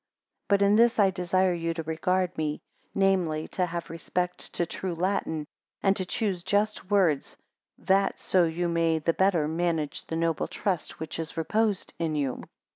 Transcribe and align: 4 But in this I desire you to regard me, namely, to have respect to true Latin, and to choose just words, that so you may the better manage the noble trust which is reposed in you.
4 0.49 0.57
But 0.57 0.61
in 0.65 0.77
this 0.77 0.97
I 0.97 1.11
desire 1.11 1.53
you 1.53 1.75
to 1.75 1.83
regard 1.83 2.35
me, 2.35 2.59
namely, 2.95 3.47
to 3.49 3.67
have 3.67 3.91
respect 3.91 4.51
to 4.55 4.65
true 4.65 4.95
Latin, 4.95 5.45
and 5.83 5.95
to 5.95 6.07
choose 6.07 6.41
just 6.43 6.89
words, 6.89 7.37
that 7.77 8.17
so 8.17 8.43
you 8.45 8.67
may 8.67 8.97
the 8.97 9.13
better 9.13 9.47
manage 9.47 10.05
the 10.07 10.15
noble 10.15 10.47
trust 10.47 10.99
which 10.99 11.19
is 11.19 11.37
reposed 11.37 11.93
in 11.99 12.15
you. 12.15 12.41